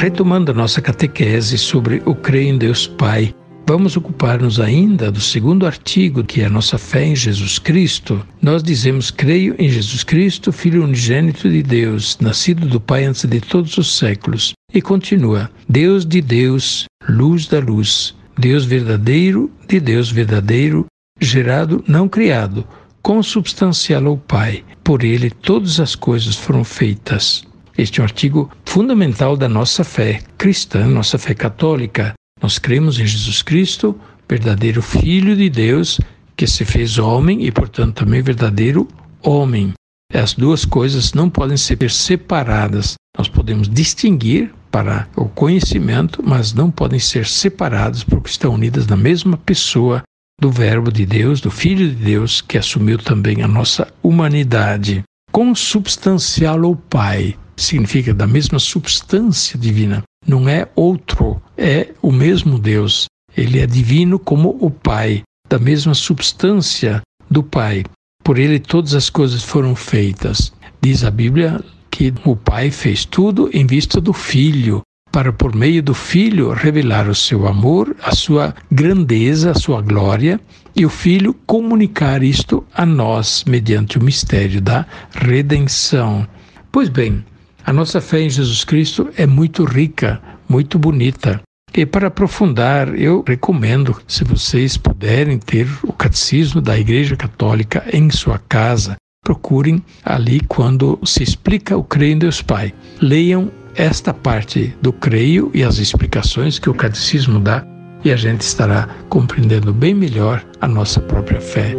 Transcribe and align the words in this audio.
Retomando 0.00 0.50
a 0.50 0.54
nossa 0.54 0.80
catequese 0.80 1.58
sobre 1.58 2.00
o 2.06 2.14
crer 2.14 2.46
em 2.46 2.56
Deus 2.56 2.86
Pai, 2.86 3.34
vamos 3.66 3.98
ocupar-nos 3.98 4.58
ainda 4.58 5.12
do 5.12 5.20
segundo 5.20 5.66
artigo, 5.66 6.24
que 6.24 6.40
é 6.40 6.46
a 6.46 6.48
nossa 6.48 6.78
fé 6.78 7.04
em 7.04 7.14
Jesus 7.14 7.58
Cristo. 7.58 8.26
Nós 8.40 8.62
dizemos: 8.62 9.10
Creio 9.10 9.54
em 9.58 9.68
Jesus 9.68 10.02
Cristo, 10.02 10.52
Filho 10.52 10.84
unigênito 10.84 11.50
de 11.50 11.62
Deus, 11.62 12.16
nascido 12.18 12.66
do 12.66 12.80
Pai 12.80 13.04
antes 13.04 13.26
de 13.26 13.42
todos 13.42 13.76
os 13.76 13.98
séculos. 13.98 14.54
E 14.72 14.80
continua: 14.80 15.50
Deus 15.68 16.06
de 16.06 16.22
Deus, 16.22 16.86
luz 17.06 17.46
da 17.46 17.60
luz, 17.60 18.14
Deus 18.38 18.64
verdadeiro 18.64 19.50
de 19.68 19.78
Deus 19.78 20.10
verdadeiro, 20.10 20.86
gerado, 21.20 21.84
não 21.86 22.08
criado, 22.08 22.66
consubstancial 23.02 24.06
ao 24.06 24.16
Pai. 24.16 24.64
Por 24.82 25.04
ele 25.04 25.28
todas 25.28 25.78
as 25.78 25.94
coisas 25.94 26.36
foram 26.36 26.64
feitas. 26.64 27.49
Este 27.80 27.98
é 27.98 28.02
um 28.02 28.04
artigo 28.04 28.50
fundamental 28.66 29.38
da 29.38 29.48
nossa 29.48 29.82
fé 29.82 30.20
cristã, 30.36 30.86
nossa 30.86 31.16
fé 31.16 31.32
católica. 31.32 32.12
Nós 32.42 32.58
cremos 32.58 33.00
em 33.00 33.06
Jesus 33.06 33.40
Cristo, 33.40 33.98
verdadeiro 34.28 34.82
Filho 34.82 35.34
de 35.34 35.48
Deus, 35.48 35.98
que 36.36 36.46
se 36.46 36.66
fez 36.66 36.98
homem 36.98 37.46
e, 37.46 37.50
portanto, 37.50 38.04
também 38.04 38.20
verdadeiro 38.20 38.86
homem. 39.22 39.72
As 40.12 40.34
duas 40.34 40.66
coisas 40.66 41.14
não 41.14 41.30
podem 41.30 41.56
ser 41.56 41.90
separadas. 41.90 42.96
Nós 43.16 43.30
podemos 43.30 43.66
distinguir 43.66 44.52
para 44.70 45.08
o 45.16 45.24
conhecimento, 45.24 46.22
mas 46.22 46.52
não 46.52 46.70
podem 46.70 47.00
ser 47.00 47.26
separadas 47.26 48.04
porque 48.04 48.28
estão 48.28 48.56
unidas 48.56 48.86
na 48.86 48.96
mesma 48.96 49.38
pessoa 49.38 50.02
do 50.38 50.50
Verbo 50.50 50.92
de 50.92 51.06
Deus, 51.06 51.40
do 51.40 51.50
Filho 51.50 51.88
de 51.88 51.94
Deus, 51.94 52.42
que 52.42 52.58
assumiu 52.58 52.98
também 52.98 53.42
a 53.42 53.48
nossa 53.48 53.90
humanidade. 54.02 55.02
Consubstancial 55.32 56.62
ao 56.66 56.76
Pai 56.76 57.38
significa 57.62 58.12
da 58.14 58.26
mesma 58.26 58.58
substância 58.58 59.58
divina. 59.58 60.02
Não 60.26 60.48
é 60.48 60.68
outro, 60.74 61.40
é 61.56 61.88
o 62.02 62.12
mesmo 62.12 62.58
Deus. 62.58 63.06
Ele 63.36 63.58
é 63.58 63.66
divino 63.66 64.18
como 64.18 64.56
o 64.60 64.70
Pai, 64.70 65.22
da 65.48 65.58
mesma 65.58 65.94
substância 65.94 67.00
do 67.30 67.42
Pai. 67.42 67.84
Por 68.22 68.38
ele 68.38 68.58
todas 68.58 68.94
as 68.94 69.08
coisas 69.08 69.42
foram 69.42 69.74
feitas. 69.74 70.52
Diz 70.80 71.04
a 71.04 71.10
Bíblia 71.10 71.62
que 71.90 72.12
o 72.24 72.36
Pai 72.36 72.70
fez 72.70 73.04
tudo 73.04 73.50
em 73.52 73.66
vista 73.66 74.00
do 74.00 74.12
Filho, 74.12 74.82
para 75.10 75.32
por 75.32 75.54
meio 75.54 75.82
do 75.82 75.92
Filho 75.92 76.50
revelar 76.52 77.08
o 77.08 77.14
seu 77.14 77.46
amor, 77.46 77.96
a 78.02 78.14
sua 78.14 78.54
grandeza, 78.70 79.50
a 79.50 79.54
sua 79.54 79.82
glória, 79.82 80.40
e 80.74 80.86
o 80.86 80.90
Filho 80.90 81.34
comunicar 81.46 82.22
isto 82.22 82.64
a 82.72 82.86
nós 82.86 83.44
mediante 83.44 83.98
o 83.98 84.04
mistério 84.04 84.60
da 84.60 84.86
redenção. 85.12 86.26
Pois 86.70 86.88
bem, 86.88 87.24
a 87.70 87.72
nossa 87.72 88.00
fé 88.00 88.22
em 88.22 88.28
Jesus 88.28 88.64
Cristo 88.64 89.10
é 89.16 89.24
muito 89.24 89.62
rica, 89.62 90.20
muito 90.48 90.76
bonita. 90.76 91.40
E 91.72 91.86
para 91.86 92.08
aprofundar, 92.08 92.92
eu 92.96 93.22
recomendo, 93.24 93.96
se 94.08 94.24
vocês 94.24 94.76
puderem 94.76 95.38
ter 95.38 95.68
o 95.84 95.92
catecismo 95.92 96.60
da 96.60 96.76
Igreja 96.76 97.14
Católica 97.14 97.84
em 97.92 98.10
sua 98.10 98.40
casa, 98.40 98.96
procurem 99.24 99.80
ali 100.04 100.40
quando 100.40 100.98
se 101.04 101.22
explica 101.22 101.76
o 101.76 101.84
creio 101.84 102.14
em 102.14 102.18
Deus 102.18 102.42
Pai. 102.42 102.74
Leiam 103.00 103.52
esta 103.76 104.12
parte 104.12 104.74
do 104.82 104.92
creio 104.92 105.48
e 105.54 105.62
as 105.62 105.78
explicações 105.78 106.58
que 106.58 106.68
o 106.68 106.74
catecismo 106.74 107.38
dá 107.38 107.64
e 108.02 108.10
a 108.10 108.16
gente 108.16 108.40
estará 108.40 108.88
compreendendo 109.08 109.72
bem 109.72 109.94
melhor 109.94 110.44
a 110.60 110.66
nossa 110.66 110.98
própria 110.98 111.40
fé 111.40 111.76